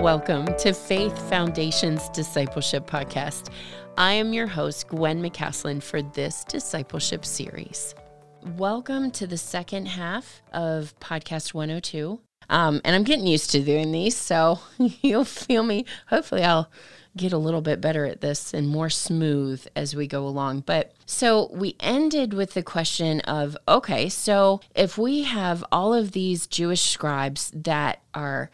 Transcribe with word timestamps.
Welcome 0.00 0.46
to 0.60 0.72
Faith 0.72 1.28
Foundations 1.28 2.08
Discipleship 2.08 2.86
Podcast. 2.86 3.50
I 3.98 4.14
am 4.14 4.32
your 4.32 4.46
host, 4.46 4.88
Gwen 4.88 5.22
McCaslin, 5.22 5.82
for 5.82 6.00
this 6.00 6.42
discipleship 6.44 7.22
series. 7.26 7.94
Welcome 8.56 9.10
to 9.10 9.26
the 9.26 9.36
second 9.36 9.84
half 9.84 10.40
of 10.54 10.98
Podcast 11.00 11.52
102. 11.52 12.18
Um, 12.48 12.80
and 12.82 12.96
I'm 12.96 13.02
getting 13.02 13.26
used 13.26 13.50
to 13.50 13.62
doing 13.62 13.92
these, 13.92 14.16
so 14.16 14.60
you'll 14.78 15.26
feel 15.26 15.62
me. 15.62 15.84
Hopefully, 16.06 16.44
I'll 16.44 16.70
get 17.14 17.34
a 17.34 17.38
little 17.38 17.60
bit 17.60 17.82
better 17.82 18.06
at 18.06 18.22
this 18.22 18.54
and 18.54 18.68
more 18.68 18.88
smooth 18.88 19.66
as 19.76 19.94
we 19.94 20.06
go 20.06 20.26
along. 20.26 20.60
But 20.60 20.92
so 21.04 21.50
we 21.52 21.76
ended 21.78 22.32
with 22.32 22.54
the 22.54 22.62
question 22.62 23.20
of 23.20 23.54
okay, 23.68 24.08
so 24.08 24.62
if 24.74 24.96
we 24.96 25.24
have 25.24 25.62
all 25.70 25.92
of 25.92 26.12
these 26.12 26.46
Jewish 26.46 26.80
scribes 26.80 27.52
that 27.54 28.00
are 28.14 28.50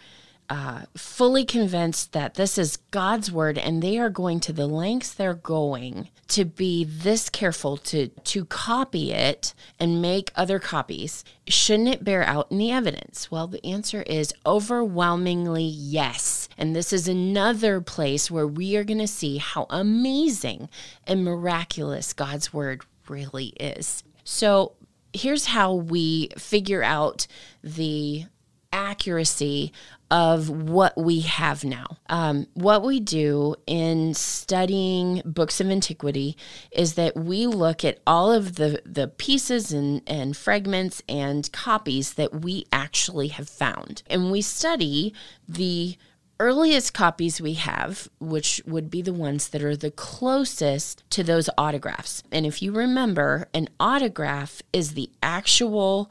uh, 0.48 0.82
fully 0.96 1.44
convinced 1.44 2.12
that 2.12 2.34
this 2.34 2.56
is 2.58 2.78
God's 2.90 3.32
word 3.32 3.58
and 3.58 3.82
they 3.82 3.98
are 3.98 4.10
going 4.10 4.40
to 4.40 4.52
the 4.52 4.66
lengths 4.66 5.12
they're 5.12 5.34
going 5.34 6.08
to 6.28 6.44
be 6.44 6.84
this 6.84 7.28
careful 7.28 7.76
to 7.76 8.08
to 8.08 8.44
copy 8.44 9.12
it 9.12 9.54
and 9.78 10.02
make 10.02 10.32
other 10.36 10.58
copies. 10.58 11.24
Shouldn't 11.46 11.88
it 11.88 12.04
bear 12.04 12.22
out 12.22 12.50
in 12.50 12.58
the 12.58 12.70
evidence? 12.70 13.30
Well 13.30 13.46
the 13.46 13.64
answer 13.64 14.02
is 14.02 14.34
overwhelmingly 14.44 15.64
yes. 15.64 16.48
And 16.56 16.74
this 16.74 16.92
is 16.92 17.08
another 17.08 17.80
place 17.80 18.30
where 18.30 18.46
we 18.46 18.76
are 18.76 18.84
going 18.84 18.98
to 18.98 19.06
see 19.06 19.38
how 19.38 19.66
amazing 19.70 20.68
and 21.06 21.24
miraculous 21.24 22.12
God's 22.12 22.52
word 22.52 22.82
really 23.08 23.48
is. 23.60 24.02
So 24.24 24.72
here's 25.12 25.46
how 25.46 25.74
we 25.74 26.28
figure 26.36 26.82
out 26.82 27.26
the 27.62 28.26
accuracy 28.72 29.72
of 30.10 30.48
what 30.48 30.96
we 30.96 31.20
have 31.20 31.64
now. 31.64 31.98
Um, 32.08 32.46
what 32.54 32.84
we 32.84 33.00
do 33.00 33.56
in 33.66 34.14
studying 34.14 35.20
books 35.24 35.60
of 35.60 35.68
antiquity 35.68 36.36
is 36.70 36.94
that 36.94 37.16
we 37.16 37.46
look 37.46 37.84
at 37.84 37.98
all 38.06 38.32
of 38.32 38.54
the, 38.54 38.80
the 38.84 39.08
pieces 39.08 39.72
and, 39.72 40.02
and 40.06 40.36
fragments 40.36 41.02
and 41.08 41.50
copies 41.52 42.14
that 42.14 42.42
we 42.42 42.66
actually 42.72 43.28
have 43.28 43.48
found. 43.48 44.02
And 44.08 44.30
we 44.30 44.42
study 44.42 45.12
the 45.48 45.96
earliest 46.38 46.94
copies 46.94 47.40
we 47.40 47.54
have, 47.54 48.08
which 48.20 48.60
would 48.66 48.90
be 48.90 49.02
the 49.02 49.12
ones 49.12 49.48
that 49.48 49.64
are 49.64 49.76
the 49.76 49.90
closest 49.90 51.02
to 51.10 51.24
those 51.24 51.50
autographs. 51.58 52.22
And 52.30 52.46
if 52.46 52.62
you 52.62 52.70
remember, 52.72 53.48
an 53.54 53.68
autograph 53.80 54.62
is 54.72 54.94
the 54.94 55.10
actual. 55.22 56.10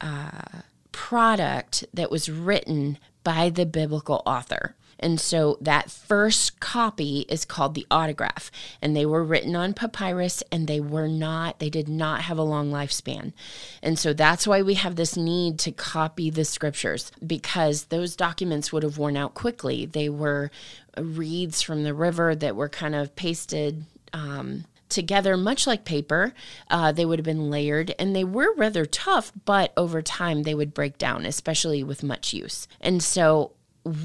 Uh, 0.00 0.60
product 0.96 1.84
that 1.92 2.10
was 2.10 2.30
written 2.30 2.96
by 3.22 3.50
the 3.50 3.66
biblical 3.66 4.22
author. 4.24 4.74
And 4.98 5.20
so 5.20 5.58
that 5.60 5.90
first 5.90 6.58
copy 6.58 7.26
is 7.28 7.44
called 7.44 7.74
the 7.74 7.86
autograph. 7.90 8.50
And 8.80 8.96
they 8.96 9.04
were 9.04 9.22
written 9.22 9.54
on 9.54 9.74
papyrus 9.74 10.42
and 10.50 10.66
they 10.66 10.80
were 10.80 11.06
not, 11.06 11.58
they 11.58 11.68
did 11.68 11.86
not 11.86 12.22
have 12.22 12.38
a 12.38 12.42
long 12.42 12.70
lifespan. 12.70 13.34
And 13.82 13.98
so 13.98 14.14
that's 14.14 14.46
why 14.46 14.62
we 14.62 14.72
have 14.72 14.96
this 14.96 15.18
need 15.18 15.58
to 15.60 15.70
copy 15.70 16.30
the 16.30 16.46
scriptures 16.46 17.12
because 17.24 17.84
those 17.84 18.16
documents 18.16 18.72
would 18.72 18.82
have 18.82 18.96
worn 18.96 19.18
out 19.18 19.34
quickly. 19.34 19.84
They 19.84 20.08
were 20.08 20.50
reeds 20.96 21.60
from 21.60 21.82
the 21.84 21.92
river 21.92 22.34
that 22.34 22.56
were 22.56 22.70
kind 22.70 22.94
of 22.94 23.14
pasted. 23.16 23.84
Um, 24.14 24.64
together, 24.88 25.36
much 25.36 25.66
like 25.66 25.84
paper. 25.84 26.32
Uh, 26.70 26.92
they 26.92 27.04
would 27.04 27.18
have 27.18 27.24
been 27.24 27.50
layered 27.50 27.94
and 27.98 28.14
they 28.14 28.24
were 28.24 28.54
rather 28.56 28.86
tough, 28.86 29.32
but 29.44 29.72
over 29.76 30.02
time 30.02 30.42
they 30.42 30.54
would 30.54 30.74
break 30.74 30.98
down, 30.98 31.26
especially 31.26 31.82
with 31.82 32.02
much 32.02 32.32
use. 32.32 32.68
And 32.80 33.02
so, 33.02 33.52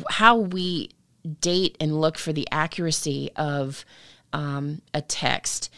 how 0.10 0.38
we 0.38 0.92
date 1.40 1.78
and 1.80 2.00
look 2.00 2.18
for 2.18 2.34
the 2.34 2.48
accuracy 2.52 3.32
of 3.36 3.86
um, 4.34 4.82
a 4.94 5.02
text 5.02 5.70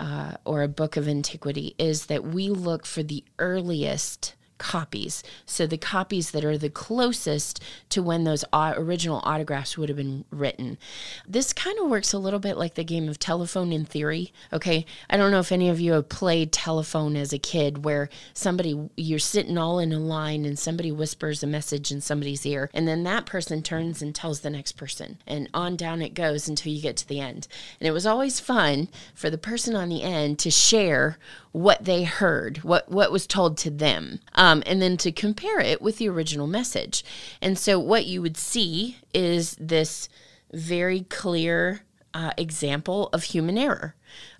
uh, 0.00 0.34
or 0.44 0.62
a 0.62 0.68
book 0.68 0.96
of 0.96 1.08
antiquity 1.08 1.74
is 1.78 2.06
that 2.06 2.24
we 2.24 2.48
look 2.48 2.86
for 2.86 3.02
the 3.02 3.24
earliest 3.38 4.34
copies. 4.58 5.22
So 5.46 5.66
the 5.66 5.78
copies 5.78 6.32
that 6.32 6.44
are 6.44 6.58
the 6.58 6.70
closest 6.70 7.62
to 7.90 8.02
when 8.02 8.24
those 8.24 8.44
original 8.52 9.20
autographs 9.24 9.78
would 9.78 9.88
have 9.88 9.96
been 9.96 10.24
written. 10.30 10.78
This 11.26 11.52
kind 11.52 11.78
of 11.78 11.88
works 11.88 12.12
a 12.12 12.18
little 12.18 12.40
bit 12.40 12.56
like 12.56 12.74
the 12.74 12.84
game 12.84 13.08
of 13.08 13.18
telephone 13.18 13.72
in 13.72 13.84
theory. 13.84 14.32
Okay. 14.52 14.84
I 15.08 15.16
don't 15.16 15.30
know 15.30 15.40
if 15.40 15.52
any 15.52 15.68
of 15.68 15.80
you 15.80 15.92
have 15.92 16.08
played 16.08 16.52
telephone 16.52 17.16
as 17.16 17.32
a 17.32 17.38
kid 17.38 17.84
where 17.84 18.08
somebody, 18.34 18.88
you're 18.96 19.18
sitting 19.18 19.56
all 19.56 19.78
in 19.78 19.92
a 19.92 19.98
line 19.98 20.44
and 20.44 20.58
somebody 20.58 20.92
whispers 20.92 21.42
a 21.42 21.46
message 21.46 21.90
in 21.90 22.00
somebody's 22.00 22.44
ear, 22.44 22.70
and 22.74 22.86
then 22.86 23.04
that 23.04 23.26
person 23.26 23.62
turns 23.62 24.02
and 24.02 24.14
tells 24.14 24.40
the 24.40 24.50
next 24.50 24.72
person. 24.72 25.18
And 25.26 25.48
on 25.54 25.76
down 25.76 26.02
it 26.02 26.14
goes 26.14 26.48
until 26.48 26.72
you 26.72 26.82
get 26.82 26.96
to 26.98 27.08
the 27.08 27.20
end. 27.20 27.48
And 27.80 27.86
it 27.86 27.92
was 27.92 28.06
always 28.06 28.40
fun 28.40 28.88
for 29.14 29.30
the 29.30 29.38
person 29.38 29.74
on 29.74 29.88
the 29.88 30.02
end 30.02 30.38
to 30.40 30.50
share 30.50 31.18
what 31.58 31.84
they 31.84 32.04
heard, 32.04 32.58
what 32.58 32.88
what 32.88 33.10
was 33.10 33.26
told 33.26 33.56
to 33.58 33.70
them, 33.70 34.20
um, 34.34 34.62
and 34.66 34.80
then 34.80 34.96
to 34.98 35.12
compare 35.12 35.60
it 35.60 35.82
with 35.82 35.98
the 35.98 36.08
original 36.08 36.46
message. 36.46 37.04
And 37.42 37.58
so, 37.58 37.78
what 37.78 38.06
you 38.06 38.22
would 38.22 38.36
see 38.36 38.98
is 39.12 39.56
this 39.58 40.08
very 40.52 41.02
clear 41.02 41.82
uh, 42.14 42.32
example 42.36 43.08
of 43.12 43.24
human 43.24 43.58
error. 43.58 43.94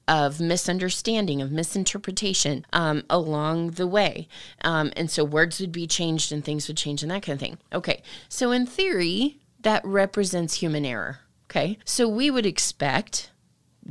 Of 0.07 0.41
misunderstanding, 0.41 1.43
of 1.43 1.53
misinterpretation 1.53 2.65
um, 2.73 3.03
along 3.11 3.73
the 3.73 3.87
way. 3.87 4.27
Um, 4.65 4.91
and 4.97 5.11
so 5.11 5.23
words 5.23 5.61
would 5.61 5.71
be 5.71 5.87
changed 5.87 6.33
and 6.33 6.43
things 6.43 6.67
would 6.67 6.79
change 6.79 7.03
and 7.03 7.11
that 7.11 7.21
kind 7.21 7.35
of 7.35 7.41
thing. 7.41 7.59
Okay, 7.75 8.03
so 8.27 8.51
in 8.51 8.65
theory, 8.65 9.39
that 9.61 9.85
represents 9.85 10.55
human 10.55 10.87
error. 10.87 11.19
Okay, 11.51 11.77
so 11.85 12.09
we 12.09 12.31
would 12.31 12.47
expect 12.47 13.31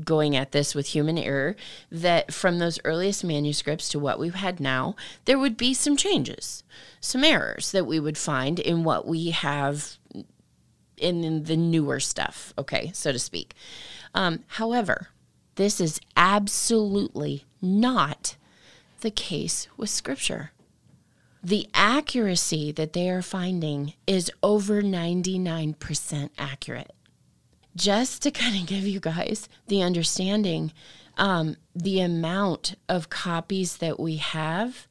going 0.03 0.35
at 0.35 0.52
this 0.52 0.75
with 0.75 0.88
human 0.88 1.18
error 1.18 1.56
that 1.91 2.34
from 2.34 2.59
those 2.59 2.80
earliest 2.85 3.24
manuscripts 3.24 3.90
to 3.90 4.00
what 4.00 4.19
we've 4.19 4.35
had 4.35 4.59
now, 4.59 4.96
there 5.25 5.40
would 5.40 5.58
be 5.58 5.74
some 5.74 5.97
changes, 5.97 6.63
some 7.00 7.24
errors 7.24 7.72
that 7.72 7.85
we 7.85 8.00
would 8.00 8.18
find 8.18 8.59
in 8.59 8.84
what 8.84 9.08
we 9.08 9.31
have 9.31 9.97
in 10.97 11.44
the 11.44 11.58
newer 11.58 12.00
stuff, 12.00 12.53
okay, 12.58 12.91
so 12.94 13.12
to 13.12 13.19
speak. 13.19 13.53
Um, 14.13 14.44
however, 14.47 15.09
this 15.56 15.80
is 15.80 16.00
absolutely 16.16 17.46
not 17.62 18.35
the 19.02 19.12
case 19.12 19.68
with 19.78 19.90
Scripture. 19.90 20.52
The 21.44 21.69
accuracy 21.74 22.72
that 22.72 22.94
they 22.94 23.09
are 23.09 23.22
finding 23.22 23.94
is 24.08 24.31
over 24.41 24.81
99% 24.81 26.29
accurate 26.38 26.91
just 27.78 28.24
to 28.24 28.32
kind 28.32 28.60
of 28.60 28.66
give 28.66 28.88
you 28.88 29.00
guys 29.00 29.48
the 29.68 29.84
understanding, 29.84 30.74
um, 31.18 31.56
the 31.76 32.02
amount 32.02 32.74
of 32.90 33.10
copies 33.10 33.78
that 33.78 34.00
we 34.00 34.16
have 34.18 34.88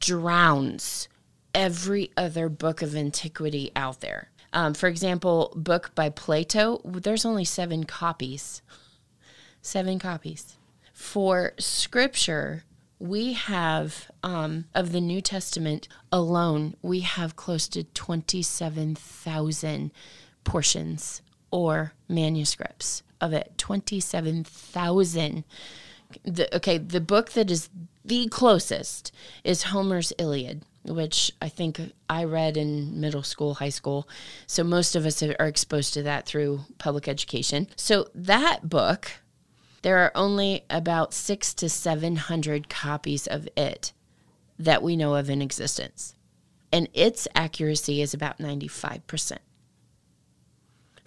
drowns 0.00 1.08
every 1.54 2.10
other 2.16 2.48
book 2.48 2.82
of 2.82 2.96
antiquity 2.96 3.70
out 3.76 4.00
there. 4.00 4.30
Um, 4.52 4.74
for 4.74 4.88
example, 4.88 5.52
book 5.54 5.92
by 5.94 6.08
Plato, 6.08 6.80
there's 6.84 7.26
only 7.26 7.44
seven 7.44 7.84
copies. 7.84 8.62
Seven 9.60 9.98
copies. 9.98 10.56
For 10.94 11.52
scripture, 11.58 12.64
we 12.98 13.34
have 13.34 14.10
um, 14.22 14.64
of 14.74 14.92
the 14.92 15.02
New 15.02 15.20
Testament 15.20 15.86
alone, 16.10 16.74
we 16.80 17.00
have 17.00 17.36
close 17.36 17.68
to 17.68 17.84
27,000 17.84 19.92
portions 20.44 21.20
or 21.56 21.94
manuscripts 22.06 23.02
of 23.18 23.32
it 23.32 23.54
27,000 23.56 25.42
the, 26.22 26.54
okay 26.54 26.76
the 26.76 27.00
book 27.00 27.32
that 27.32 27.50
is 27.50 27.70
the 28.04 28.28
closest 28.28 29.10
is 29.42 29.64
Homer's 29.64 30.12
Iliad 30.18 30.60
which 30.84 31.32
I 31.42 31.48
think 31.48 31.80
I 32.08 32.22
read 32.22 32.56
in 32.56 33.00
middle 33.00 33.24
school, 33.24 33.54
high 33.54 33.70
school. 33.70 34.08
So 34.46 34.62
most 34.62 34.94
of 34.94 35.04
us 35.04 35.20
are 35.20 35.32
exposed 35.40 35.94
to 35.94 36.02
that 36.04 36.26
through 36.26 36.60
public 36.78 37.08
education. 37.08 37.66
So 37.74 38.06
that 38.14 38.68
book, 38.68 39.10
there 39.82 39.98
are 39.98 40.12
only 40.14 40.64
about 40.70 41.12
six 41.12 41.52
to 41.54 41.68
700 41.68 42.68
copies 42.68 43.26
of 43.26 43.48
it 43.56 43.92
that 44.60 44.80
we 44.80 44.94
know 44.94 45.16
of 45.16 45.28
in 45.28 45.42
existence. 45.42 46.14
And 46.72 46.88
its 46.94 47.26
accuracy 47.34 48.00
is 48.00 48.14
about 48.14 48.38
95% 48.38 49.38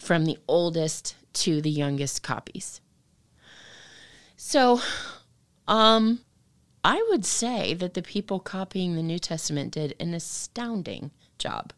from 0.01 0.25
the 0.25 0.37
oldest 0.47 1.15
to 1.33 1.61
the 1.61 1.69
youngest 1.69 2.23
copies. 2.23 2.81
So, 4.35 4.81
um, 5.67 6.19
I 6.83 7.05
would 7.09 7.25
say 7.25 7.73
that 7.73 7.93
the 7.93 8.01
people 8.01 8.39
copying 8.39 8.95
the 8.95 9.03
New 9.03 9.19
Testament 9.19 9.73
did 9.73 9.95
an 9.99 10.13
astounding 10.13 11.11
job. 11.37 11.73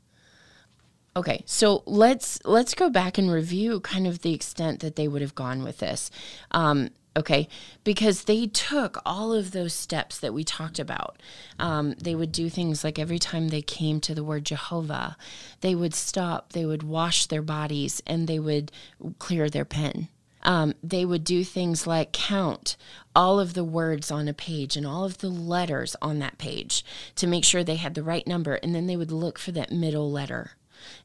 Okay, 1.16 1.44
so 1.46 1.84
let's 1.86 2.40
let's 2.46 2.74
go 2.74 2.90
back 2.90 3.18
and 3.18 3.30
review 3.30 3.82
kind 3.82 4.08
of 4.08 4.22
the 4.22 4.34
extent 4.34 4.80
that 4.80 4.96
they 4.96 5.08
would 5.08 5.22
have 5.22 5.36
gone 5.36 5.64
with 5.64 5.80
this. 5.80 6.10
Um, 6.52 6.92
okay? 7.16 7.48
Because 7.84 8.24
they 8.24 8.48
took 8.48 9.02
all 9.06 9.34
of 9.34 9.52
those 9.52 9.74
steps 9.74 10.18
that 10.20 10.34
we 10.34 10.44
talked 10.44 10.80
about. 10.80 11.18
Um, 11.60 11.94
they 12.02 12.16
would 12.16 12.32
do 12.32 12.50
things 12.50 12.84
like 12.84 12.98
every 12.98 13.20
time 13.20 13.50
they 13.50 13.62
came 13.62 14.00
to 14.02 14.16
the 14.16 14.24
word 14.24 14.46
jehovah 14.46 15.18
they 15.62 15.76
would 15.76 15.94
stop 15.94 16.54
they 16.54 16.66
would 16.66 16.84
wash 16.84 17.26
their 17.26 17.42
bodies 17.42 18.02
and 18.06 18.28
they 18.28 18.40
would 18.40 18.72
clear 19.20 19.50
their 19.50 19.66
pen. 19.66 20.08
Um, 20.44 20.74
they 20.82 21.06
would 21.06 21.24
do 21.24 21.44
things 21.44 21.86
like 21.86 22.14
count 22.14 22.76
all 23.16 23.40
of 23.40 23.54
the 23.54 23.64
words 23.64 24.10
on 24.10 24.28
a 24.28 24.34
page 24.34 24.76
and 24.76 24.88
all 24.88 25.04
of 25.04 25.20
the 25.20 25.30
letters 25.30 25.96
on 26.02 26.18
that 26.20 26.40
page 26.40 26.84
to 27.16 27.28
make 27.28 27.46
sure 27.46 27.64
they 27.64 27.76
had 27.76 27.94
the 27.94 28.02
right 28.02 28.26
number 28.26 28.56
and 28.56 28.74
then 28.74 28.88
they 28.88 28.98
would 28.98 29.12
look 29.12 29.38
for 29.38 29.52
that 29.52 29.72
middle 29.72 30.12
letter 30.12 30.54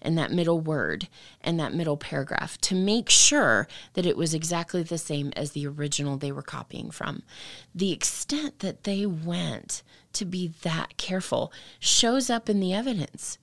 and 0.01 0.17
that 0.17 0.33
middle 0.33 0.61
word 0.61 1.09
and 1.41 1.59
that 1.59 1.75
middle 1.75 1.97
paragraph 1.97 2.59
to 2.59 2.75
make 2.75 3.11
sure 3.11 3.69
that 3.95 4.07
it 4.07 4.17
was 4.17 4.35
exactly 4.35 4.83
the 4.83 4.99
same 4.99 5.33
as 5.37 5.53
the 5.53 5.67
original 5.67 6.17
they 6.17 6.33
were 6.33 6.43
copying 6.43 6.91
from. 6.91 7.23
The 7.75 7.93
extent 7.93 8.61
that 8.61 8.85
they 8.85 9.07
went 9.07 9.83
to 10.15 10.25
be 10.25 10.49
that 10.63 10.97
careful 10.97 11.53
shows 11.79 12.31
up 12.31 12.49
in 12.49 12.61
the 12.61 12.73
evidence 12.73 13.39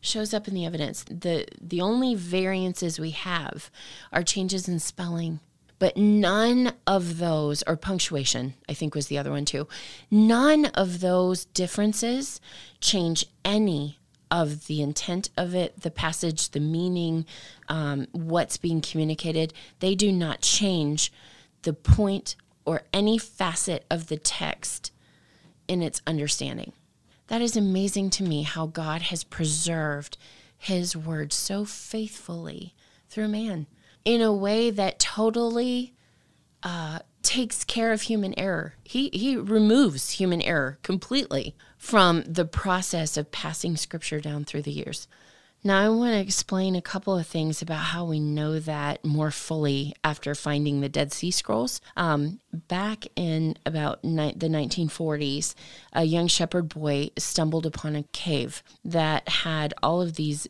shows 0.00 0.32
up 0.32 0.46
in 0.46 0.54
the 0.54 0.64
evidence. 0.64 1.04
The 1.04 1.46
the 1.60 1.80
only 1.80 2.14
variances 2.14 2.98
we 2.98 3.10
have 3.10 3.70
are 4.12 4.22
changes 4.22 4.68
in 4.68 4.78
spelling. 4.78 5.40
But 5.78 5.96
none 5.96 6.72
of 6.86 7.18
those, 7.18 7.62
or 7.66 7.76
punctuation, 7.76 8.54
I 8.66 8.72
think 8.72 8.94
was 8.94 9.08
the 9.08 9.18
other 9.18 9.30
one 9.30 9.44
too, 9.44 9.68
none 10.10 10.66
of 10.66 11.00
those 11.00 11.44
differences 11.44 12.40
change 12.80 13.26
any 13.44 13.98
of 14.30 14.66
the 14.66 14.82
intent 14.82 15.30
of 15.36 15.54
it, 15.54 15.80
the 15.80 15.90
passage, 15.90 16.50
the 16.50 16.60
meaning, 16.60 17.26
um, 17.68 18.06
what's 18.12 18.56
being 18.56 18.80
communicated. 18.80 19.52
They 19.80 19.94
do 19.94 20.12
not 20.12 20.40
change 20.40 21.12
the 21.62 21.72
point 21.72 22.36
or 22.64 22.82
any 22.92 23.18
facet 23.18 23.84
of 23.90 24.08
the 24.08 24.16
text 24.16 24.92
in 25.68 25.82
its 25.82 26.02
understanding. 26.06 26.72
That 27.28 27.42
is 27.42 27.56
amazing 27.56 28.10
to 28.10 28.22
me 28.22 28.42
how 28.42 28.66
God 28.66 29.02
has 29.02 29.24
preserved 29.24 30.16
his 30.56 30.96
word 30.96 31.32
so 31.32 31.64
faithfully 31.64 32.74
through 33.08 33.28
man 33.28 33.66
in 34.04 34.22
a 34.22 34.32
way 34.32 34.70
that 34.70 34.98
totally 34.98 35.94
uh, 36.62 37.00
takes 37.26 37.64
care 37.64 37.92
of 37.92 38.02
human 38.02 38.38
error. 38.38 38.74
He, 38.84 39.10
he 39.12 39.36
removes 39.36 40.12
human 40.12 40.40
error 40.40 40.78
completely 40.84 41.56
from 41.76 42.22
the 42.22 42.44
process 42.44 43.16
of 43.16 43.32
passing 43.32 43.76
scripture 43.76 44.20
down 44.20 44.44
through 44.44 44.62
the 44.62 44.70
years. 44.70 45.08
Now, 45.64 45.84
I 45.84 45.88
want 45.88 46.12
to 46.12 46.20
explain 46.20 46.76
a 46.76 46.82
couple 46.82 47.18
of 47.18 47.26
things 47.26 47.60
about 47.60 47.86
how 47.86 48.04
we 48.04 48.20
know 48.20 48.60
that 48.60 49.04
more 49.04 49.32
fully 49.32 49.94
after 50.04 50.36
finding 50.36 50.80
the 50.80 50.88
Dead 50.88 51.12
Sea 51.12 51.32
Scrolls. 51.32 51.80
Um, 51.96 52.38
back 52.52 53.06
in 53.16 53.56
about 53.66 54.04
ni- 54.04 54.34
the 54.36 54.46
1940s, 54.46 55.56
a 55.92 56.04
young 56.04 56.28
shepherd 56.28 56.68
boy 56.68 57.10
stumbled 57.18 57.66
upon 57.66 57.96
a 57.96 58.04
cave 58.12 58.62
that 58.84 59.28
had 59.28 59.74
all 59.82 60.00
of 60.00 60.14
these 60.14 60.46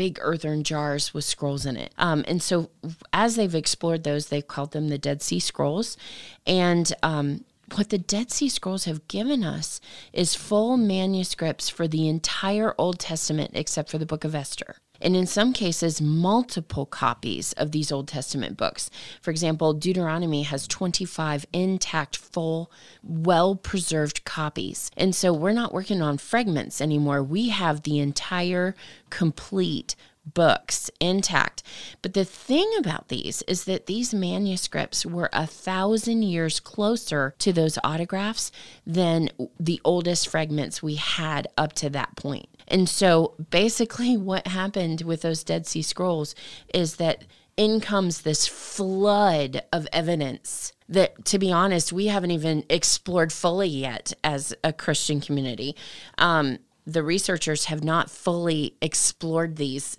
big 0.00 0.18
earthen 0.22 0.64
jars 0.64 1.12
with 1.12 1.26
scrolls 1.26 1.66
in 1.66 1.76
it. 1.76 1.92
Um, 1.98 2.24
and 2.26 2.42
so, 2.42 2.70
as 3.12 3.36
they've 3.36 3.54
explored 3.54 4.02
those, 4.02 4.28
they've 4.28 4.48
called 4.48 4.72
them 4.72 4.88
the 4.88 4.96
Dead 4.96 5.20
Sea 5.20 5.38
Scrolls. 5.38 5.98
And 6.46 6.90
um, 7.02 7.44
what 7.74 7.90
the 7.90 7.98
Dead 7.98 8.30
Sea 8.30 8.48
Scrolls 8.48 8.86
have 8.86 9.06
given 9.08 9.44
us 9.44 9.78
is 10.14 10.34
full 10.34 10.78
manuscripts 10.78 11.68
for 11.68 11.86
the 11.86 12.08
entire 12.08 12.74
Old 12.78 12.98
Testament 12.98 13.50
except 13.52 13.90
for 13.90 13.98
the 13.98 14.06
book 14.06 14.24
of 14.24 14.34
Esther. 14.34 14.76
And 15.00 15.16
in 15.16 15.26
some 15.26 15.52
cases, 15.52 16.00
multiple 16.00 16.86
copies 16.86 17.52
of 17.54 17.72
these 17.72 17.90
Old 17.90 18.08
Testament 18.08 18.56
books. 18.56 18.90
For 19.20 19.30
example, 19.30 19.72
Deuteronomy 19.72 20.42
has 20.42 20.68
25 20.68 21.46
intact, 21.52 22.16
full, 22.16 22.70
well 23.02 23.56
preserved 23.56 24.24
copies. 24.24 24.90
And 24.96 25.14
so 25.14 25.32
we're 25.32 25.52
not 25.52 25.72
working 25.72 26.02
on 26.02 26.18
fragments 26.18 26.80
anymore. 26.80 27.22
We 27.22 27.48
have 27.48 27.82
the 27.82 27.98
entire, 27.98 28.74
complete 29.08 29.96
books 30.34 30.90
intact. 31.00 31.62
But 32.02 32.14
the 32.14 32.24
thing 32.24 32.70
about 32.78 33.08
these 33.08 33.42
is 33.42 33.64
that 33.64 33.86
these 33.86 34.14
manuscripts 34.14 35.06
were 35.06 35.30
a 35.32 35.46
thousand 35.46 36.22
years 36.22 36.60
closer 36.60 37.34
to 37.38 37.52
those 37.52 37.78
autographs 37.82 38.52
than 38.86 39.30
the 39.58 39.80
oldest 39.84 40.28
fragments 40.28 40.82
we 40.82 40.96
had 40.96 41.48
up 41.56 41.72
to 41.74 41.90
that 41.90 42.16
point. 42.16 42.48
And 42.70 42.88
so 42.88 43.34
basically, 43.50 44.16
what 44.30 44.46
happened 44.46 45.02
with 45.02 45.22
those 45.22 45.44
Dead 45.44 45.66
Sea 45.66 45.82
Scrolls 45.82 46.34
is 46.72 46.96
that 46.96 47.24
in 47.56 47.80
comes 47.80 48.22
this 48.22 48.46
flood 48.46 49.62
of 49.72 49.86
evidence 49.92 50.72
that, 50.88 51.24
to 51.26 51.38
be 51.38 51.52
honest, 51.52 51.92
we 51.92 52.06
haven't 52.06 52.30
even 52.30 52.64
explored 52.70 53.32
fully 53.32 53.68
yet 53.68 54.12
as 54.24 54.54
a 54.64 54.72
Christian 54.72 55.20
community. 55.20 55.76
Um, 56.16 56.58
the 56.86 57.02
researchers 57.02 57.66
have 57.66 57.84
not 57.84 58.10
fully 58.10 58.76
explored 58.80 59.56
these 59.56 59.98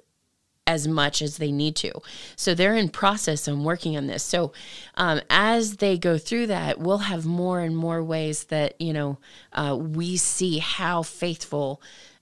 as 0.67 0.87
much 0.87 1.21
as 1.21 1.37
they 1.37 1.51
need 1.51 1.75
to. 1.75 1.91
So 2.35 2.53
they're 2.53 2.75
in 2.75 2.89
process 2.89 3.47
on 3.47 3.63
working 3.63 3.97
on 3.97 4.07
this. 4.07 4.23
So 4.23 4.53
um, 4.95 5.21
as 5.29 5.77
they 5.77 5.97
go 5.97 6.17
through 6.17 6.47
that, 6.47 6.79
we'll 6.79 6.99
have 6.99 7.25
more 7.25 7.59
and 7.59 7.75
more 7.75 8.03
ways 8.03 8.45
that 8.45 8.79
you 8.79 8.93
know 8.93 9.17
uh, 9.53 9.77
we 9.79 10.17
see 10.17 10.59
how 10.59 11.03
faithful 11.03 11.81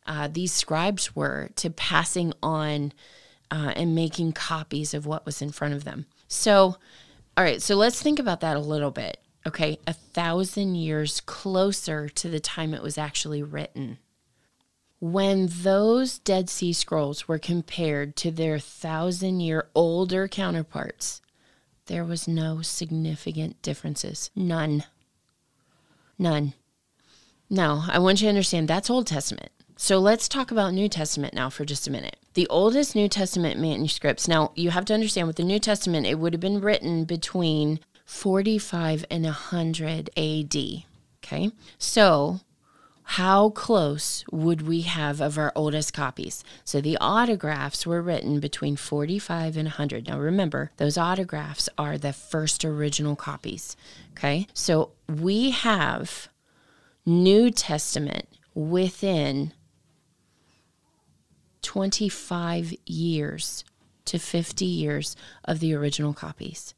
uh, 0.09 0.27
these 0.27 0.51
scribes 0.51 1.15
were 1.15 1.51
to 1.55 1.69
passing 1.69 2.33
on 2.43 2.91
uh, 3.49 3.71
and 3.77 3.95
making 3.95 4.33
copies 4.33 4.93
of 4.93 5.05
what 5.05 5.25
was 5.25 5.41
in 5.41 5.51
front 5.51 5.73
of 5.73 5.85
them. 5.85 6.05
So, 6.27 6.75
all 7.37 7.43
right. 7.43 7.61
So 7.61 7.75
let's 7.75 8.01
think 8.01 8.19
about 8.19 8.41
that 8.41 8.57
a 8.57 8.61
little 8.61 8.91
bit. 8.91 9.21
Okay, 9.47 9.79
a 9.87 9.93
thousand 9.93 10.75
years 10.75 11.21
closer 11.21 12.09
to 12.09 12.29
the 12.29 12.41
time 12.41 12.73
it 12.73 12.83
was 12.83 12.97
actually 12.97 13.41
written 13.41 13.99
when 14.99 15.47
those 15.49 16.19
Dead 16.19 16.49
Sea 16.49 16.73
Scrolls 16.73 17.27
were 17.27 17.39
compared 17.39 18.15
to 18.17 18.31
their 18.31 18.59
thousand 18.59 19.39
year 19.39 19.69
older 19.73 20.27
counterparts, 20.27 21.21
there 21.85 22.03
was 22.03 22.27
no 22.27 22.61
significant 22.61 23.61
differences. 23.61 24.29
None. 24.35 24.83
None. 26.17 26.53
Now, 27.49 27.85
I 27.89 27.99
want 27.99 28.21
you 28.21 28.25
to 28.25 28.29
understand 28.29 28.67
that's 28.67 28.89
Old 28.89 29.07
Testament. 29.07 29.51
So 29.81 29.97
let's 29.97 30.27
talk 30.27 30.51
about 30.51 30.73
New 30.73 30.89
Testament 30.89 31.33
now 31.33 31.49
for 31.49 31.63
just 31.63 31.87
a 31.87 31.91
minute. 31.91 32.17
The 32.33 32.47
oldest 32.49 32.95
New 32.95 33.07
Testament 33.07 33.61
manuscripts, 33.61 34.27
now 34.27 34.51
you 34.53 34.71
have 34.71 34.83
to 34.85 34.93
understand 34.93 35.25
with 35.25 35.37
the 35.37 35.43
New 35.43 35.57
Testament, 35.57 36.05
it 36.05 36.19
would 36.19 36.33
have 36.33 36.41
been 36.41 36.59
written 36.59 37.05
between 37.05 37.79
45 38.03 39.05
and 39.09 39.23
100 39.23 40.09
AD. 40.17 40.55
Okay. 41.23 41.51
So 41.77 42.41
how 43.03 43.51
close 43.51 44.25
would 44.33 44.67
we 44.67 44.81
have 44.81 45.21
of 45.21 45.37
our 45.37 45.53
oldest 45.55 45.93
copies? 45.93 46.43
So 46.65 46.81
the 46.81 46.97
autographs 46.99 47.87
were 47.87 48.01
written 48.01 48.41
between 48.41 48.75
45 48.75 49.55
and 49.55 49.67
100. 49.67 50.09
Now 50.09 50.19
remember, 50.19 50.71
those 50.75 50.97
autographs 50.97 51.69
are 51.77 51.97
the 51.97 52.11
first 52.11 52.65
original 52.65 53.15
copies. 53.15 53.77
Okay. 54.11 54.45
So 54.53 54.91
we 55.07 55.51
have 55.51 56.27
New 57.05 57.49
Testament 57.49 58.27
within 58.53 59.53
25 61.69 62.73
years 62.87 63.63
to 64.03 64.17
50 64.17 64.65
years 64.65 65.15
of 65.45 65.59
the 65.59 65.75
original 65.75 66.15
copies. 66.15 66.73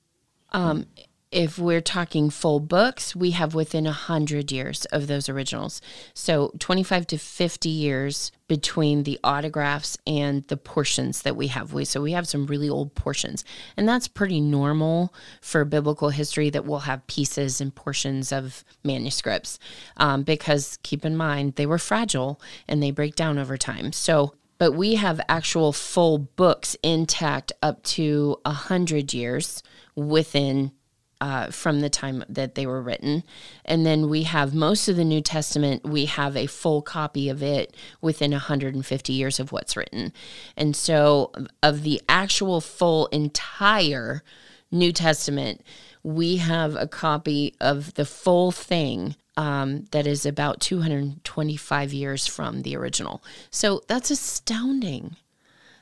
Um, 0.52 0.86
if 1.32 1.58
we're 1.58 1.80
talking 1.80 2.30
full 2.30 2.60
books, 2.60 3.16
we 3.16 3.32
have 3.32 3.56
within 3.56 3.86
100 3.86 4.52
years 4.52 4.84
of 4.88 5.08
those 5.08 5.30
originals. 5.30 5.82
So 6.14 6.52
25 6.60 7.08
to 7.08 7.18
50 7.18 7.70
years 7.70 8.34
between 8.50 9.04
the 9.04 9.18
autographs 9.24 9.98
and 10.06 10.46
the 10.50 10.58
portions 10.58 11.22
that 11.22 11.38
we 11.38 11.48
have. 11.48 11.72
We, 11.72 11.86
so 11.86 12.02
we 12.02 12.12
have 12.12 12.28
some 12.28 12.46
really 12.46 12.68
old 12.68 12.94
portions. 12.94 13.46
And 13.78 13.88
that's 13.88 14.10
pretty 14.10 14.42
normal 14.42 15.14
for 15.40 15.64
biblical 15.64 16.10
history 16.10 16.50
that 16.50 16.66
we'll 16.66 16.80
have 16.80 17.08
pieces 17.08 17.62
and 17.62 17.74
portions 17.74 18.34
of 18.34 18.66
manuscripts 18.84 19.58
um, 19.96 20.24
because 20.24 20.80
keep 20.84 21.06
in 21.06 21.16
mind, 21.16 21.56
they 21.56 21.66
were 21.66 21.78
fragile 21.78 22.42
and 22.68 22.84
they 22.84 22.92
break 22.92 23.16
down 23.16 23.38
over 23.38 23.56
time. 23.56 23.94
So 23.94 24.34
but 24.62 24.74
we 24.74 24.94
have 24.94 25.20
actual 25.28 25.74
full 25.74 26.20
books 26.20 26.78
intact 26.84 27.52
up 27.64 27.82
to 27.82 28.38
100 28.46 29.12
years 29.12 29.64
within 29.96 30.72
uh, 31.20 31.48
from 31.48 31.80
the 31.80 31.90
time 31.90 32.24
that 32.30 32.54
they 32.54 32.68
were 32.68 32.80
written. 32.80 33.24
And 33.66 33.88
then 33.88 34.08
we 34.08 34.22
have 34.22 34.54
most 34.54 34.88
of 34.88 34.98
the 34.98 35.04
New 35.04 35.22
Testament, 35.22 35.84
we 35.84 36.06
have 36.06 36.38
a 36.38 36.46
full 36.46 36.84
copy 36.84 37.28
of 37.28 37.42
it 37.42 37.76
within 38.02 38.30
150 38.30 39.14
years 39.14 39.40
of 39.40 39.52
what's 39.52 39.76
written. 39.76 40.14
And 40.56 40.76
so, 40.76 41.32
of 41.64 41.82
the 41.82 42.00
actual 42.08 42.62
full 42.62 43.08
entire 43.08 44.22
New 44.70 44.92
Testament, 44.92 45.62
we 46.04 46.38
have 46.38 46.76
a 46.76 46.88
copy 46.88 47.56
of 47.60 47.94
the 47.94 48.06
full 48.06 48.52
thing 48.52 49.16
um, 49.38 49.86
that 49.92 50.08
is 50.08 50.26
about 50.26 50.60
225 50.60 51.94
years 51.94 52.28
from 52.28 52.64
the 52.64 52.76
original. 52.76 53.24
So 53.50 53.82
that's 53.88 54.12
astounding. 54.12 55.16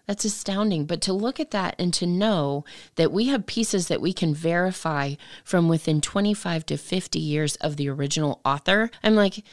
That's 0.08 0.26
astounding. 0.26 0.86
But 0.86 1.02
to 1.02 1.14
look 1.14 1.40
at 1.40 1.52
that 1.52 1.76
and 1.78 1.94
to 1.96 2.08
know 2.08 2.66
that 2.96 3.12
we 3.12 3.28
have 3.28 3.46
pieces 3.46 3.88
that 3.88 4.02
we 4.02 4.14
can 4.14 4.34
verify 4.34 5.16
from 5.44 5.68
within 5.68 6.02
25 6.02 6.66
to 6.68 6.78
50 6.78 7.20
years 7.20 7.56
of 7.58 7.78
the 7.78 7.90
original 7.90 8.42
author, 8.44 8.90
I'm 9.04 9.16
like, 9.16 9.44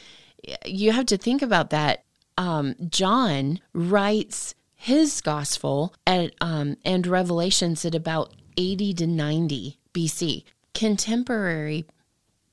you 0.65 0.91
have 0.91 1.05
to 1.07 1.17
think 1.17 1.41
about 1.41 1.69
that. 1.71 2.03
Um, 2.37 2.75
John 2.89 3.59
writes 3.73 4.55
his 4.73 5.21
gospel 5.21 5.93
at, 6.05 6.33
um, 6.39 6.77
and 6.85 7.05
Revelations 7.05 7.83
at 7.85 7.95
about 7.95 8.33
80 8.57 8.93
to 8.95 9.07
90 9.07 9.79
BC. 9.93 10.43
Contemporary 10.77 11.87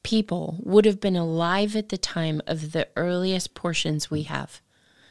people 0.03 0.57
would 0.63 0.87
have 0.87 0.99
been 0.99 1.15
alive 1.15 1.77
at 1.77 1.91
the 1.91 1.99
time 1.99 2.41
of 2.47 2.73
the 2.73 2.89
earliest 2.97 3.53
portions 3.55 4.11
we 4.11 4.23
have 4.23 4.63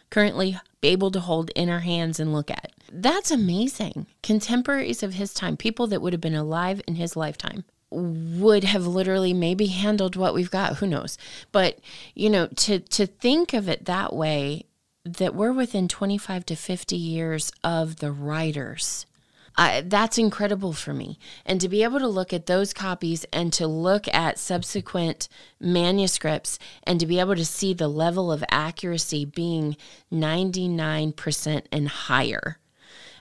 currently 0.09 0.59
able 0.83 1.09
to 1.09 1.19
hold 1.19 1.49
in 1.55 1.69
our 1.69 1.79
hands 1.79 2.19
and 2.19 2.33
look 2.33 2.51
at. 2.51 2.71
That's 2.91 3.31
amazing. 3.31 4.07
Contemporaries 4.21 5.01
of 5.01 5.13
his 5.15 5.33
time, 5.33 5.57
people 5.57 5.87
that 5.87 6.01
would 6.03 6.13
have 6.13 6.21
been 6.21 6.35
alive 6.35 6.81
in 6.87 6.95
his 6.95 7.15
lifetime, 7.15 7.63
would 7.89 8.63
have 8.63 8.85
literally 8.85 9.33
maybe 9.33 9.67
handled 9.67 10.15
what 10.15 10.35
we've 10.35 10.51
got. 10.51 10.77
Who 10.77 10.87
knows? 10.87 11.17
But, 11.51 11.79
you 12.13 12.29
know, 12.29 12.45
to, 12.47 12.79
to 12.79 13.07
think 13.07 13.53
of 13.53 13.67
it 13.67 13.85
that 13.85 14.13
way, 14.13 14.65
that 15.05 15.35
we're 15.35 15.51
within 15.51 15.87
25 15.87 16.45
to 16.45 16.55
50 16.55 16.95
years 16.95 17.51
of 17.63 17.97
the 17.97 18.11
writers 18.11 19.07
that's 19.55 20.17
incredible 20.17 20.73
for 20.73 20.93
me. 20.93 21.19
And 21.45 21.61
to 21.61 21.69
be 21.69 21.83
able 21.83 21.99
to 21.99 22.07
look 22.07 22.33
at 22.33 22.47
those 22.47 22.73
copies 22.73 23.25
and 23.31 23.53
to 23.53 23.67
look 23.67 24.07
at 24.13 24.39
subsequent 24.39 25.29
manuscripts 25.59 26.57
and 26.83 26.99
to 26.99 27.05
be 27.05 27.19
able 27.19 27.35
to 27.35 27.45
see 27.45 27.73
the 27.73 27.87
level 27.87 28.31
of 28.31 28.43
accuracy 28.49 29.25
being 29.25 29.77
99% 30.11 31.65
and 31.71 31.87
higher. 31.87 32.57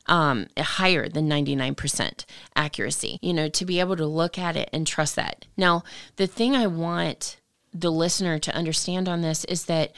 Um, 0.07 0.49
higher 0.59 1.09
than 1.09 1.29
99% 1.29 2.25
accuracy, 2.57 3.21
you 3.23 3.33
know, 3.33 3.49
to 3.51 3.65
be 3.65 3.79
able 3.79 3.95
to 3.95 4.05
look 4.05 4.37
at 4.37 4.57
it 4.57 4.69
and 4.73 4.85
trust 4.85 5.15
that. 5.15 5.47
Now, 5.57 5.85
the 6.17 6.27
thing 6.27 6.57
I 6.57 6.67
want 6.67 7.37
the 7.73 7.93
listener 7.93 8.41
to 8.41 8.55
understand 8.55 9.09
on 9.09 9.21
this 9.21 9.45
is 9.45 9.67
that 9.67 9.93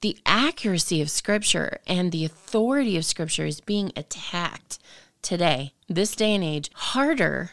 the 0.00 0.16
accuracy 0.26 1.02
of 1.02 1.10
scripture 1.10 1.78
and 1.88 2.12
the 2.12 2.24
authority 2.24 2.96
of 2.96 3.04
scripture 3.04 3.46
is 3.46 3.60
being 3.60 3.92
attacked 3.96 4.78
today, 5.22 5.72
this 5.88 6.14
day 6.14 6.34
and 6.34 6.44
age, 6.44 6.70
harder 6.74 7.52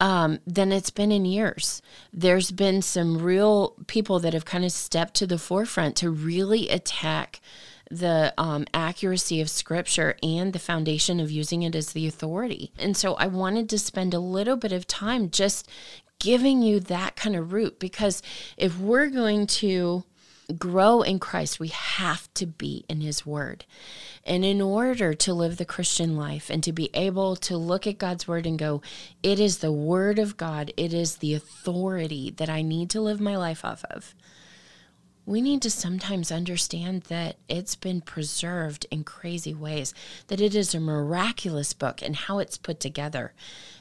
um, 0.00 0.40
than 0.46 0.72
it's 0.72 0.90
been 0.90 1.12
in 1.12 1.24
years. 1.24 1.80
There's 2.12 2.50
been 2.50 2.82
some 2.82 3.18
real 3.18 3.76
people 3.86 4.18
that 4.20 4.34
have 4.34 4.44
kind 4.44 4.64
of 4.64 4.72
stepped 4.72 5.14
to 5.14 5.26
the 5.26 5.38
forefront 5.38 5.96
to 5.96 6.10
really 6.10 6.68
attack 6.68 7.40
the 7.90 8.32
um, 8.38 8.64
accuracy 8.72 9.40
of 9.40 9.50
scripture 9.50 10.16
and 10.22 10.52
the 10.52 10.58
foundation 10.58 11.20
of 11.20 11.30
using 11.30 11.62
it 11.62 11.74
as 11.74 11.92
the 11.92 12.06
authority. 12.06 12.72
And 12.78 12.96
so 12.96 13.14
I 13.14 13.26
wanted 13.26 13.68
to 13.68 13.78
spend 13.78 14.14
a 14.14 14.18
little 14.18 14.56
bit 14.56 14.72
of 14.72 14.86
time 14.86 15.30
just 15.30 15.68
giving 16.18 16.62
you 16.62 16.80
that 16.80 17.16
kind 17.16 17.36
of 17.36 17.52
root 17.52 17.78
because 17.78 18.22
if 18.56 18.78
we're 18.78 19.08
going 19.08 19.46
to 19.46 20.04
grow 20.52 21.02
in 21.02 21.18
Christ, 21.18 21.60
we 21.60 21.68
have 21.68 22.32
to 22.34 22.46
be 22.46 22.84
in 22.88 23.00
His 23.00 23.26
Word. 23.26 23.64
And 24.24 24.44
in 24.44 24.60
order 24.60 25.14
to 25.14 25.34
live 25.34 25.56
the 25.56 25.64
Christian 25.64 26.16
life 26.16 26.50
and 26.50 26.62
to 26.62 26.72
be 26.72 26.90
able 26.94 27.36
to 27.36 27.56
look 27.56 27.86
at 27.86 27.98
God's 27.98 28.28
Word 28.28 28.46
and 28.46 28.58
go, 28.58 28.82
it 29.22 29.40
is 29.40 29.58
the 29.58 29.72
Word 29.72 30.18
of 30.18 30.36
God, 30.36 30.72
it 30.76 30.92
is 30.92 31.16
the 31.16 31.34
authority 31.34 32.30
that 32.36 32.48
I 32.48 32.62
need 32.62 32.90
to 32.90 33.00
live 33.00 33.20
my 33.20 33.36
life 33.36 33.64
off 33.64 33.84
of. 33.90 34.14
We 35.24 35.40
need 35.40 35.62
to 35.62 35.70
sometimes 35.70 36.32
understand 36.32 37.02
that 37.02 37.36
it's 37.48 37.76
been 37.76 38.00
preserved 38.00 38.86
in 38.90 39.04
crazy 39.04 39.54
ways, 39.54 39.94
that 40.26 40.40
it 40.40 40.54
is 40.54 40.74
a 40.74 40.80
miraculous 40.80 41.72
book 41.72 42.02
and 42.02 42.16
how 42.16 42.40
it's 42.40 42.58
put 42.58 42.80
together, 42.80 43.32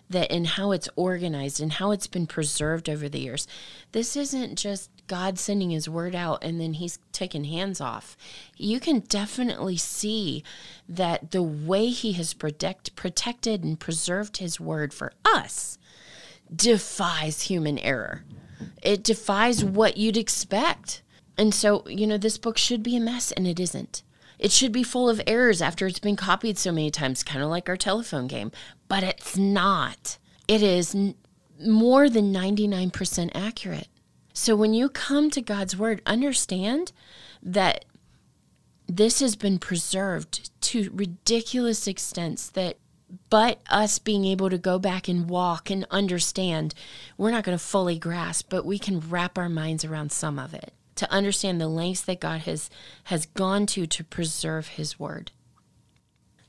that 0.08 0.30
in 0.30 0.46
how 0.46 0.72
it's 0.72 0.90
organized 0.96 1.60
and 1.60 1.74
how 1.74 1.90
it's 1.92 2.06
been 2.06 2.28
preserved 2.28 2.88
over 2.88 3.10
the 3.10 3.22
years. 3.22 3.48
This 3.92 4.16
isn't 4.16 4.56
just 4.56 4.92
God 5.08 5.40
sending 5.40 5.72
his 5.72 5.90
word 5.90 6.14
out 6.14 6.44
and 6.44 6.62
then 6.62 6.76
he's 6.76 7.00
taking 7.12 7.46
hands 7.46 7.82
off. 7.82 8.16
You 8.56 8.80
can 8.80 9.00
definitely 9.00 9.78
see 9.78 10.44
that 10.88 11.32
the 11.32 11.42
way 11.42 11.88
he 11.88 12.12
has 12.14 12.36
protect, 12.36 12.96
protected 12.96 13.64
and 13.64 13.80
preserved 13.80 14.38
his 14.38 14.60
word 14.60 14.94
for 14.94 15.12
us 15.26 15.80
defies 16.56 17.44
human 17.44 17.80
error. 17.80 18.26
It 18.84 19.04
defies 19.04 19.64
what 19.64 19.98
you'd 19.98 20.18
expect. 20.18 21.02
And 21.38 21.54
so, 21.54 21.88
you 21.88 22.06
know, 22.06 22.18
this 22.18 22.38
book 22.38 22.58
should 22.58 22.84
be 22.84 22.96
a 22.96 23.00
mess 23.00 23.32
and 23.32 23.48
it 23.48 23.60
isn't. 23.60 24.04
It 24.38 24.52
should 24.52 24.72
be 24.72 24.84
full 24.84 25.10
of 25.10 25.22
errors 25.28 25.62
after 25.62 25.86
it's 25.86 26.00
been 26.00 26.16
copied 26.16 26.58
so 26.58 26.72
many 26.72 26.90
times, 26.90 27.24
kind 27.24 27.44
of 27.44 27.50
like 27.50 27.70
our 27.70 27.78
telephone 27.78 28.28
game, 28.28 28.52
but 28.88 29.04
it's 29.04 29.38
not. 29.38 30.18
It 30.48 30.64
is 30.64 30.96
n- 30.96 31.16
more 31.64 32.10
than 32.10 32.34
99% 32.34 33.32
accurate. 33.36 33.88
So 34.34 34.56
when 34.56 34.74
you 34.74 34.90
come 34.90 35.30
to 35.30 35.42
God's 35.42 35.78
word, 35.78 36.02
understand 36.06 36.92
that 37.44 37.86
this 38.88 39.20
has 39.20 39.36
been 39.36 39.60
preserved 39.60 40.50
to 40.62 40.90
ridiculous 40.92 41.88
extents 41.88 42.50
that 42.50 42.78
but 43.30 43.60
us 43.70 44.00
being 44.00 44.26
able 44.26 44.50
to 44.50 44.58
go 44.58 44.80
back 44.80 45.08
and 45.08 45.30
walk 45.30 45.70
and 45.70 45.86
understand, 45.92 46.74
we're 47.18 47.32
not 47.32 47.44
going 47.44 47.58
to 47.58 47.64
fully 47.64 48.00
grasp, 48.00 48.48
but 48.50 48.66
we 48.66 48.80
can 48.80 49.02
wrap 49.02 49.38
our 49.38 49.50
minds 49.50 49.86
around 49.86 50.12
some 50.12 50.40
of 50.40 50.54
it 50.54 50.74
to 51.02 51.12
understand 51.12 51.60
the 51.60 51.68
lengths 51.68 52.02
that 52.02 52.20
God 52.20 52.42
has 52.42 52.70
has 53.06 53.26
gone 53.26 53.66
to 53.66 53.88
to 53.88 54.04
preserve 54.04 54.68
his 54.68 55.00
word. 55.00 55.32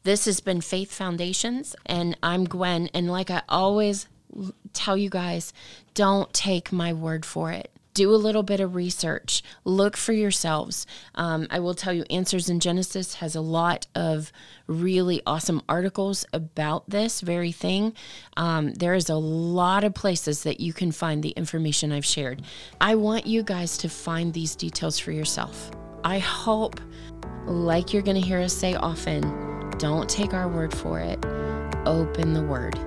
This 0.02 0.26
has 0.26 0.40
been 0.40 0.60
Faith 0.60 0.92
Foundations 0.92 1.74
and 1.86 2.18
I'm 2.22 2.44
Gwen 2.44 2.90
and 2.92 3.10
like 3.10 3.30
I 3.30 3.40
always 3.48 4.08
tell 4.74 4.98
you 4.98 5.08
guys, 5.08 5.54
don't 5.94 6.30
take 6.34 6.70
my 6.70 6.92
word 6.92 7.24
for 7.24 7.50
it 7.50 7.71
do 7.94 8.14
a 8.14 8.16
little 8.16 8.42
bit 8.42 8.60
of 8.60 8.74
research, 8.74 9.42
look 9.64 9.96
for 9.96 10.12
yourselves. 10.12 10.86
Um, 11.14 11.46
I 11.50 11.60
will 11.60 11.74
tell 11.74 11.92
you, 11.92 12.04
Answers 12.10 12.48
in 12.48 12.60
Genesis 12.60 13.14
has 13.14 13.34
a 13.34 13.40
lot 13.40 13.86
of 13.94 14.32
really 14.66 15.20
awesome 15.26 15.62
articles 15.68 16.24
about 16.32 16.88
this 16.88 17.20
very 17.20 17.52
thing. 17.52 17.94
Um, 18.36 18.72
there 18.74 18.94
is 18.94 19.08
a 19.08 19.16
lot 19.16 19.84
of 19.84 19.94
places 19.94 20.42
that 20.44 20.60
you 20.60 20.72
can 20.72 20.92
find 20.92 21.22
the 21.22 21.30
information 21.30 21.92
I've 21.92 22.04
shared. 22.04 22.42
I 22.80 22.94
want 22.94 23.26
you 23.26 23.42
guys 23.42 23.76
to 23.78 23.88
find 23.88 24.32
these 24.32 24.56
details 24.56 24.98
for 24.98 25.12
yourself. 25.12 25.70
I 26.04 26.18
hope, 26.18 26.80
like 27.46 27.92
you're 27.92 28.02
going 28.02 28.20
to 28.20 28.26
hear 28.26 28.40
us 28.40 28.52
say 28.52 28.74
often, 28.74 29.70
don't 29.78 30.08
take 30.08 30.34
our 30.34 30.48
word 30.48 30.76
for 30.76 31.00
it, 31.00 31.24
open 31.86 32.32
the 32.32 32.42
word. 32.42 32.78